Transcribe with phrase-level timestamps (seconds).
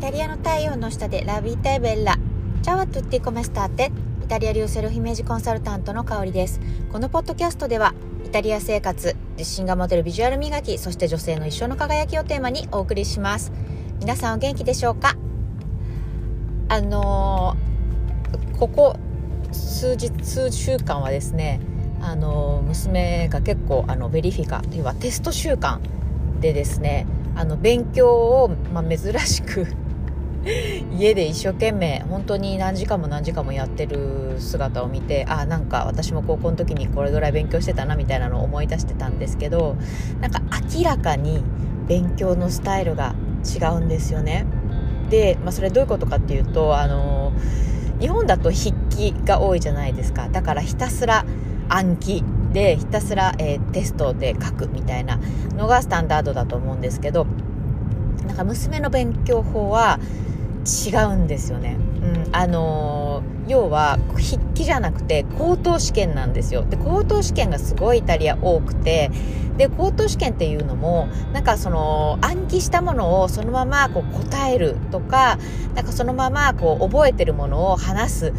[0.00, 2.16] タリアの太陽の下でラビータエベッラ。
[2.62, 3.92] チャワトゥッティコメスターテ
[4.24, 6.58] イタリア流セルフイメージコンサルタントの香りです。
[6.90, 7.92] このポッドキャストでは
[8.24, 13.52] イタリア生活自信が持てるビジュアル磨きそして女性の一生の輝きをテーマにお送りします。
[14.00, 15.16] 皆さんお元気でしょうか？
[16.70, 18.96] あのー、ここ
[19.52, 21.60] 数日数週間はですね
[22.00, 25.82] あのー、娘が結構あのベリフィカというかテスト週間
[26.40, 29.66] でですねあの勉強を、まあ、珍しく
[30.98, 39.76] 家で一生懸命本当に何時間も何時間もやってる姿を見てあなんか私も高校の時にこれぐらい勉強してたなみたいなのを思い出してたんですけど
[40.20, 40.40] なんか
[40.74, 41.42] 明らかに
[41.86, 43.14] 勉強のスタイルが
[43.44, 44.46] 違うんですよね。
[45.10, 47.32] で、まあ、それどういうことかっていうとあの
[47.98, 51.26] 日本だと筆記が多いじゃないですかだからひたすら
[51.68, 55.18] 暗記でひたすら、えー、テストで書くみたいな
[55.56, 57.26] のがスタンダードだと思うんですけど
[58.26, 59.98] なんか娘の勉強法は
[60.70, 61.76] 違うんですよね。
[62.02, 66.64] うん、あのー、要は筆記じゃなくて口頭試験なんですよ。
[66.64, 69.10] で口頭試験がすごいイタリア多くて
[69.56, 75.38] で口頭試験っていうのもなんかその暗記したものをそのままこう答えるとか
[75.74, 78.32] なんかそのままこう覚えてるものを話す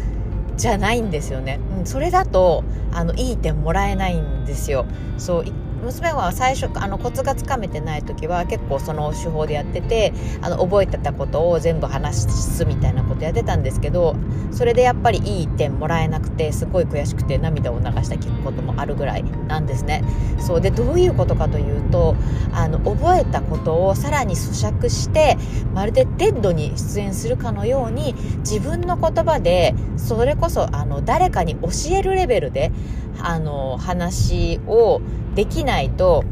[0.56, 1.60] じゃないんですよね。
[1.78, 4.86] うん、それだとあのいい点もらえないんですよ。
[5.18, 5.44] そう
[5.82, 14.14] 娘は最初あのコツがつかめてない時は結構その手法でやっててあの覚えてたことを全部話すみたいなことやってたんですけど
[14.52, 20.04] それでやっぱりいい点もらえなくてすごい悔しくて涙を流したこともあるぐらいなんですね。
[20.38, 22.14] そうでどういうことかというと
[22.52, 25.36] あの覚えたことをさらに咀嚼して
[25.74, 32.72] まるで TED に出演するかのように自分の言葉でそれこそあの誰かに教えるレベルで
[33.20, 35.00] あの話を
[35.34, 36.24] できないと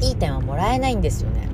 [0.00, 1.48] いい点はもらえないんですよね。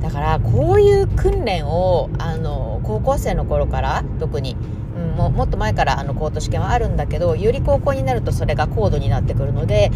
[0.00, 4.56] だからこういう訓練をあの高校生の頃から特に、
[4.96, 9.90] うん、ももっと前からあの口頭試験はあるんだけどより高校になるとそれが高度になってくるので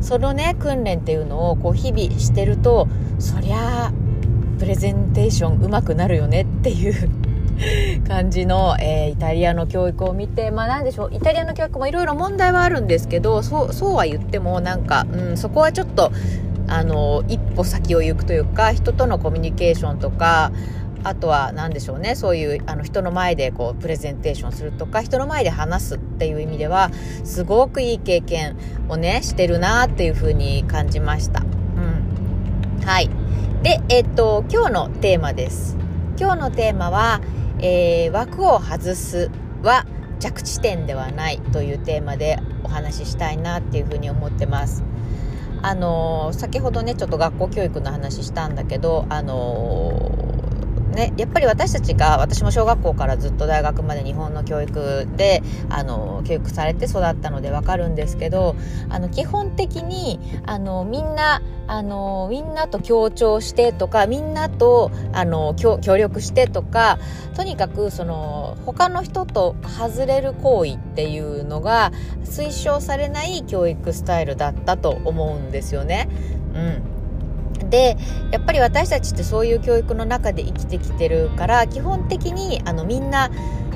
[0.00, 2.86] そのね訓練っていうのをこう日々してると
[3.18, 3.92] そりゃあ
[4.58, 7.10] プレゼンテーションうまくなるよねっていう
[8.06, 16.12] 感じの、えー、イタリアの教育を見て、まあなんでしょう、イタリアの教育もいろいろ問題はあるんですけど、そう、そうは言ってもなんか、うん、そこはちょっと、
[16.68, 20.52] あの、一歩先を行くというか、人とのコミュニケーションとか、
[21.06, 26.90] あとは何でしょうねそういうあの人の前でこうプレゼンテーションするとか人の前で話すっていう意味では
[27.22, 28.56] すごくいい経験
[28.88, 31.42] をねしてるなっていう風に感じました。
[31.42, 33.10] うん、はい
[33.62, 35.76] でえっと今日のテーマです。
[36.18, 37.20] 今日のテーマは
[37.60, 39.30] えー、枠を外す
[39.62, 39.86] は
[40.20, 44.82] 着地点ではないというテーマでお話ししたいなっていうふうに思ってます。
[45.62, 50.25] あのー、先ほどねちょっと学校教育の話したんだけどあのー
[50.96, 58.56] ね、やっぱり私たちが私も小学校からずっと大学まで日本の教育であの教育されて育ったのでわかるんですけど
[58.88, 66.98] あの基本的にあのみんなあのみんなと協調してとかみんなとあの協力してとか
[67.34, 71.92] とにかくその他の人と外れる行為っていうのが
[72.24, 76.08] 推奨されない教育スタイルだったと思うんですよね。
[76.54, 76.95] うん
[77.58, 77.96] で
[78.30, 83.30] やっぱり私たちってそういう教育の中で生きてきてるから基本的にあのみんな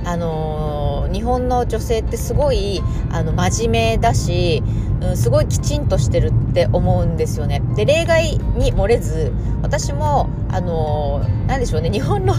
[0.05, 4.63] あの日本の女性ってすごいあの真面目だし、
[5.03, 7.61] うん、すごいきちんとしてるって思うんですよね。
[7.77, 9.33] で例外に漏れず
[9.63, 12.35] 私もあのなんでしょうね日本の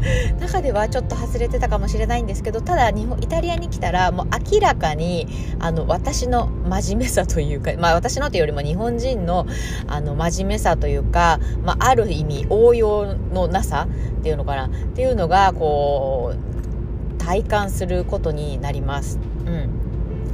[0.40, 5.26] 中ではちょっと外れてたかもしれないんですけどただ日本イタリアに来たらもう明らかに
[5.58, 9.46] あの私の真面目さというか、まあ、私のというよりも日本人の
[9.86, 13.88] あの真面目さというか、まあ、ある意味応用のなさ
[14.18, 14.66] っていうのかな。
[14.66, 19.18] っていうのがこう体感することになります。
[19.46, 19.68] うん。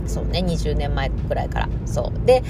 [0.06, 0.40] そうね。
[0.40, 1.68] 20年前くらいから。
[1.86, 2.26] そう。
[2.26, 2.42] で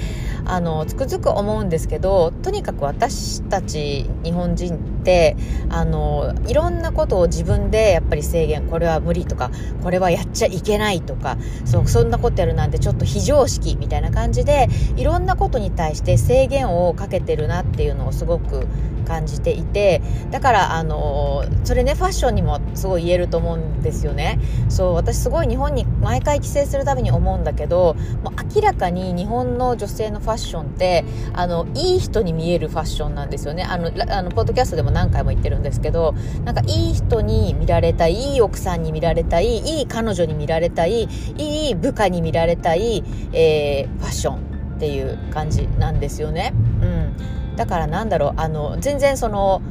[0.45, 5.37] あのつくづく思うんですけどとにかく私たち日本人って
[5.69, 9.51] あのいろんなことを自分でやっぱり制限これは無理とか
[9.83, 14.67] これはやっちゃいけないとかそそんなことやるなんてちょっと非常識みたいな感じで
[14.97, 18.67] いろんなことに対して制限をかけてるなっていうのをすごく
[19.05, 24.39] 感じていてだからあのそれねファッションにもすごい言えると思うんですよね。
[24.67, 33.63] そう私すごい日本に毎回帰省するたびに思うんだけどもう明らかに日本の女性のファッションってあのいい人に見えるファッションなんですよね。
[33.63, 36.13] あのあのポッドキャストでも何回も言ってるんですけど
[36.45, 43.03] なんかいい人に見られたいいい奥さんに見られたいいい彼女に見られたいいい部下に見られたい、
[43.33, 44.37] えー、ファッション
[44.77, 46.53] っていう感じなんですよね。
[46.81, 49.61] うんだからなんだろうあの全然その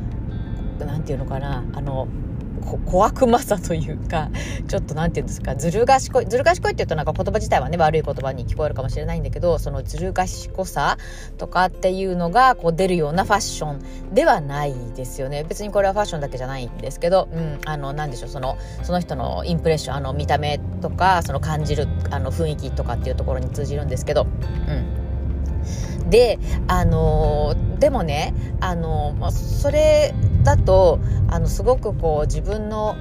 [0.78, 2.08] 何て言うのかなあの
[2.64, 4.30] 小悪魔さというか、
[4.68, 10.98] ちょっとなんて言うんですか、ずる賢い、ずる賢いって言うとなんか言葉自体はね、悪い言葉に聞こえるかもしれないんだけど、そのずる賢さ
[11.38, 15.44] とかっていうのがこう出るようなファッションではないですよね。
[15.44, 24.26] 別にこれはファッションだけじゃないんですけど、うん、あの、なでしょう、その、その人のインプレッション、あの、見た目とか、その感じる、あの、雰囲気とかっていうところに通じるんですけど、
[24.68, 26.10] うん。
[26.10, 26.38] で、
[26.68, 30.14] あのー、でもね、あのー、まあ、それ
[30.44, 32.96] だと、あの、すごくこう、自分の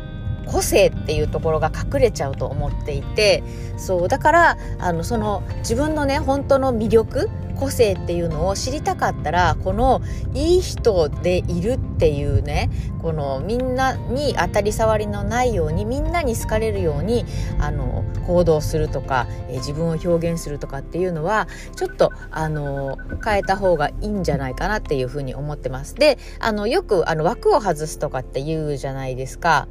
[0.45, 3.43] 個性っていうところが隠れちゃうと思っていて
[3.77, 10.01] そうだからあのその自分のね本当の魅力個性っていうのを知りたかったらこの
[10.33, 12.69] いい人でいるってていうね
[13.01, 17.23] このみんなに当たり障りのないようにみんなに好かれるように
[17.59, 21.47] あの行動するとか、え自分を表現するとかっていうのは
[21.77, 25.95] ちょっとあの変えた方がいいんじゃないかなっていうふうに思ってます。
[25.95, 29.69] であのよくあの枠を外すとかって言うじゃないですか。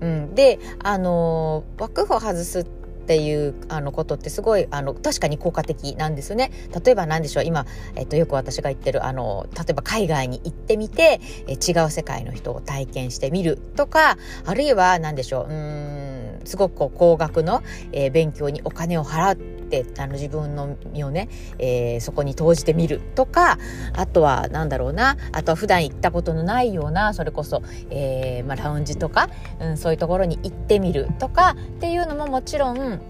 [0.00, 2.64] うん、であの枠を外す
[3.08, 6.50] っていうあのことってすごいあの確かに効果的なんですよね。
[6.84, 7.64] 例えば何でしょう今、
[7.96, 17.62] えっと、よく私が言ってるあの例えば海外に行ってみてえ違う世界の人を体験してみるとかあるいは何でしょううんすごくこう高額の、
[17.92, 21.28] えー、勉強にお金を払ってってあの自分の身をね、
[21.58, 23.58] えー、そこに投じてみるとか
[23.92, 29.28] あとは何だろうなあとは普段行ったことのないようなそれこそ、えー、まあ、ラウンジとか、
[29.60, 33.00] うん、そういうところに行ってみるとかっていうのももちろん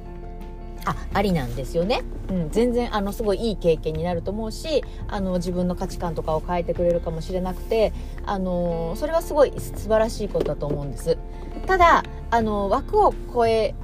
[0.84, 7.92] あありなんですよね、うん、全然あのすごいいい経験になると思うしあの自分の価値観とかを変えてくれるかもしれなくて
[8.24, 11.18] あのそれはすごい素晴らしいことだと思うんです。
[11.66, 13.74] ただあの枠を超え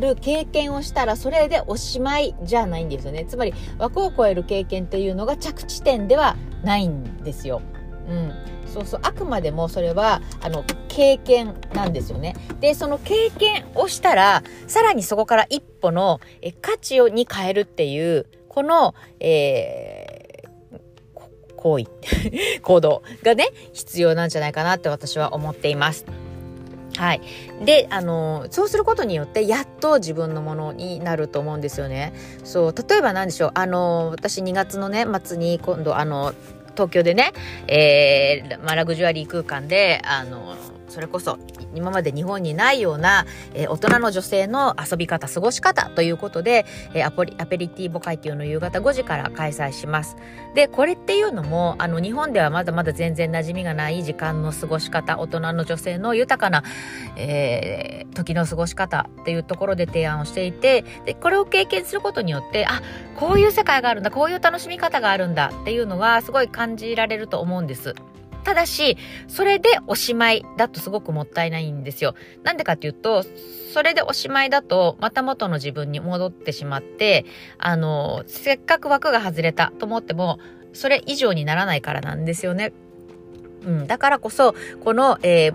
[0.00, 7.62] る経験をしたらそれでおしまいじゃないんですよねつまり枠を超える経験っていうのが着地点ではないんですよ。
[8.08, 8.32] うん、
[8.66, 12.36] そうそうあくまでもそれはあの経験なんですよね。
[12.60, 21.86] でその経験をしたらさらにそこから一歩のえ価値をに変えるっていうこの、えー、行為
[22.62, 26.06] 行動がね必要なんじゃないかなって私は思っています。
[26.96, 27.20] はい。
[27.64, 32.12] で、あの、そうすることによって、やっと自分のものになると思うんですよね。
[32.44, 33.50] そう、例えば何でしょう。
[33.54, 36.32] あの、私2月のね、末に今度、あの、
[36.74, 37.32] 東京でね、
[37.68, 40.54] えー、まあ、ラグジュアリー空間で、あの、
[40.96, 41.38] それこそ
[41.74, 46.64] 今まで日本にないような、えー、大人の女性の遊び方過ごし方ということで、
[46.94, 50.16] えー、アポリアペリティーボ会議の夕方5時から開催します
[50.54, 56.64] でこれっていうのもあの日本ではまだまだ全然馴染みがない時間の過ごし方大人の女性の豊かな、
[57.18, 62.80] えー、時の過ごし方っていうところで提案をしていてでこれを経験することによってあ
[63.16, 67.94] こういう世界があるんだこういう楽しみ方があるんだっていうのはすごい感じられると思うんです。
[68.46, 68.96] ただし、
[69.26, 72.14] それでおしまいだとすごくもったいないんですよ。
[72.44, 73.24] なんでかっていうと、
[73.72, 77.24] それでおしまいだと、また元の自分に戻ってしまって、
[77.58, 80.38] あの、せっかく枠が外れたと思っても、
[80.72, 82.72] それ以上にならないからなんですよね。
[83.64, 83.86] うん。
[83.88, 84.54] だからこそ、
[84.84, 85.54] この、えー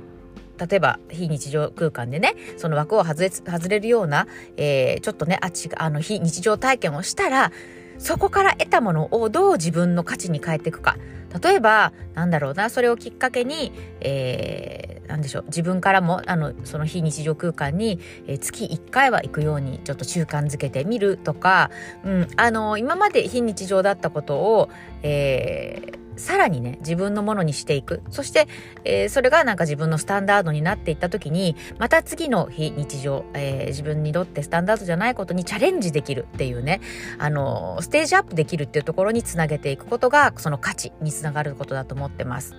[0.69, 4.27] 例えば非日常空間でねその枠を外れ外れるような、
[4.57, 7.51] えー、ちょっとねあっちあの非日常体験をしたら
[8.01, 10.97] そこから得たものをどう自分の価値に変えていくか。
[11.41, 13.71] 例えばなんだろうなそれをきっかけに、
[14.01, 21.71] えー、なんでしょう自分からもあのその非日常空間に、えー、月1回は行くようにちょっと習慣づけてみるとか、
[22.03, 24.69] うん、あの今まで非日常だったことを、
[25.03, 28.01] えーさらにね、自分のものにしていく。
[28.09, 28.47] そして、
[28.83, 36.81] えー、それがなんか自分のスタンダードになっていった時に、また次の非日常、えー、自分にとってスタンダードじゃないことにチャレンジできるっていうね、
[37.17, 42.55] あのー、ステージアップできるっていうところにつなげていくことが、その価値につながることだと思ってます。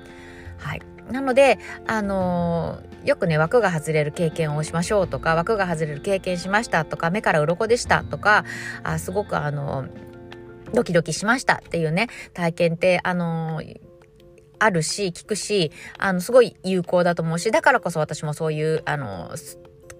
[0.58, 0.82] はい。
[1.10, 8.44] なので、あのー、よくね、枠が外れる経験をしましょうとか、枠が外れる経験しましたとか、目から鱗でしたとか、
[8.82, 10.11] あすごくあのー
[10.74, 13.80] ドキドキしましたっていうね、体験って、あのー、
[14.58, 19.32] あるし、聞くし、あの、すごい有効だと思うし、だからこそ私もそういう、あの、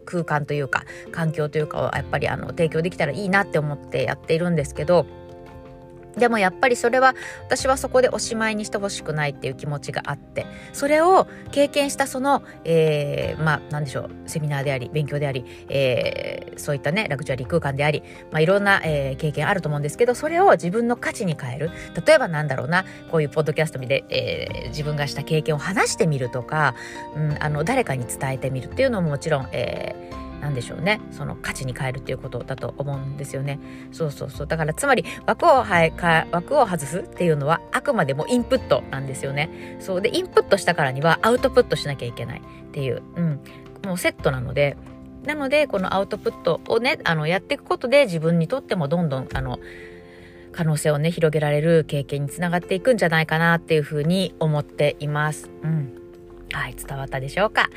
[0.05, 5.07] 空間というか、環境というかをやっぱりあの、提供できたらいいなって思ってやっているんですけど、
[6.17, 7.15] でもやっぱりそれは
[7.47, 21.71] 私はそこでおしまいにしてほしくないっていう気持ちがあってそれを経験したその、えー、まあ何でしょうセミナーであり勉強であり、えー、そういったねラグジュアリー空間であり、まあ、いろんな、えー、経験あると思うんですけどそれを自分の価値に変える。
[22.07, 26.75] 例えばなんだろうなこういうポッドキャストで、えー、自分がした経験を話してみるとか、
[27.17, 31.01] うん、あの誰かに伝えてみるっていうのももちろん、えーなんでしょうね。
[31.13, 33.61] その価値に変えるっていうことだと思うんですよね。
[33.93, 34.47] そうそうそう。
[34.49, 39.77] だからつまり枠をはか枠を外すっていうのはあくまでもインプットなんですよね。
[39.79, 40.01] そう。
[40.03, 43.41] でインプットしたからにはアウトプットしなきゃいけないっていう、うん、
[43.87, 44.77] もうセットなので。
[45.25, 49.61] なのでこのアウトプットをねあのやっていくことで自分にとってもどんどんあの
[50.51, 55.49] 可能性をね広げられる経験につながっていくんじゃないかなっていうふうに思っています。
[55.63, 56.02] うん。
[56.53, 57.71] はい、伝わったでしょうか？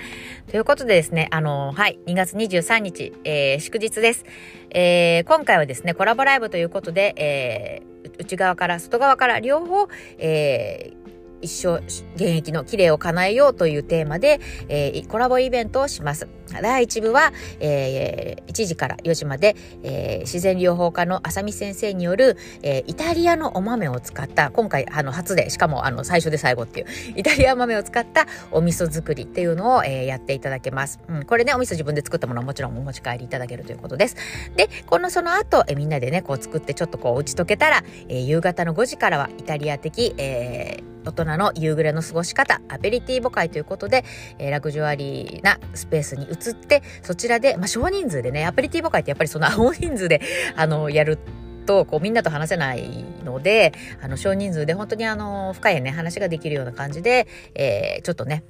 [0.51, 4.25] ということでですね、あの、はい、2月23日、えー、祝日です。
[4.69, 11.05] えー、今回はですね、コラボライブということで、えー、内側から外側から両方、えー、
[11.41, 11.77] 一生
[12.15, 16.27] 現役の綺麗を叶えようというテーマで、えー、コラボイベントをします。
[16.61, 34.15] 第1部は、えー、1時から4時まで、えー、自然療法家の浅見先生による、えー、イタリアのお豆を使った今回あの初でしかもあの最初で最後っていうイタリア豆を使ったお味噌作りっていうのを、えー、やっていただけます、うん、これねお味噌自分で作ったものはもちろんお持ち帰りいただけるということです
[34.55, 44.03] でこのその後、えー、みんなでねこう作ってちょっとこう打ち解けたら、えー、夕方の5時からはイタリア的、えー大人の夕暮れの過ごし方アペリティーボ会ということで、
[44.39, 50.21] えー、ラグジュアリーなスペースに移ってそちらで、まあ、少人数でねアペリティーボ会ってやっぱりその 大人数で
[50.55, 51.17] あのやる
[51.65, 58.43] とこうみんなと話せないのであの少人数で本当にあの深いね話ができるような感じで、えー、ちょっとね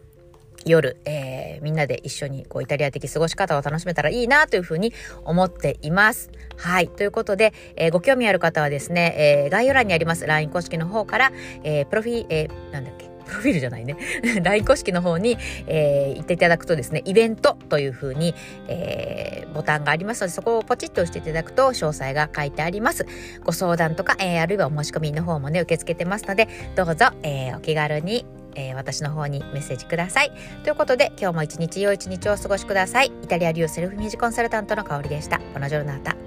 [0.65, 4.93] 夜、えー、みんなで一緒にこうイタリア的過ごし方を楽しめたらいいなというふうに
[5.23, 6.31] 思っています。
[6.57, 6.87] はい。
[6.87, 11.31] ということで、えー、ご興味ある方はですね、えー、概要欄にあります LINE 公式の方から、
[11.63, 13.97] えー、プロフィー、えー、なんだっけ、プロフィールじゃないね。
[14.43, 18.33] LINE 公式の方に、えー、行っていただくとですね、イベントというふうに、
[18.67, 23.05] えー、ボタンがありますので、そこをポチッと押していただくと詳細が書いてあります。
[23.43, 30.31] ご相談とか、えー、あるいはお申し込みの方もね、受け付けてますので、どうぞ、えー、お気軽にえー、私の方にメッセージください。
[30.63, 33.11] ということで今日も一日良い一日をお過ごしください。
[33.23, 35.39] イタリア流セルフミュージコンサルタントの香りでした。
[35.53, 36.24] ボナジョルナータ。